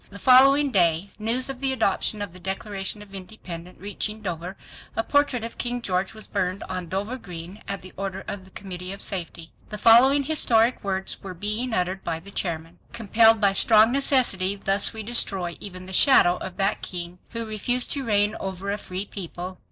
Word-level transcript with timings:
The 0.09 0.17
following 0.17 0.71
day 0.71 1.11
news 1.19 1.47
of 1.47 1.59
the 1.59 1.71
adoption 1.71 2.23
of 2.23 2.33
the 2.33 2.39
Declaration 2.39 3.03
of 3.03 3.13
Independence 3.13 3.77
reaching 3.79 4.19
Dover 4.23 4.57
a 4.95 5.03
portrait 5.03 5.43
of 5.43 5.59
King 5.59 5.79
George 5.79 6.15
was 6.15 6.25
burned 6.25 6.63
on 6.63 6.89
Dover 6.89 7.19
Green 7.19 7.61
at 7.67 7.83
the 7.83 7.93
order 7.95 8.23
of 8.27 8.43
the 8.43 8.49
Committee 8.49 8.91
of 8.93 8.99
Safety. 9.03 9.51
The 9.69 9.77
following 9.77 10.23
historic 10.23 10.83
words 10.83 11.15
being 11.39 11.71
uttered 11.71 12.03
by 12.03 12.19
the 12.19 12.31
chairman: 12.31 12.79
"Compelled 12.93 13.39
by 13.39 13.53
strong 13.53 13.91
necessity 13.91 14.55
thus 14.55 14.91
we 14.91 15.03
destroy 15.03 15.55
even 15.59 15.85
the 15.85 15.93
shadow 15.93 16.37
of 16.37 16.57
that 16.57 16.81
king 16.81 17.19
who 17.29 17.45
refused 17.45 17.91
to 17.91 18.03
reign 18.03 18.35
over 18.39 18.71
a 18.71 18.79
free 18.79 19.05
people." 19.05 19.59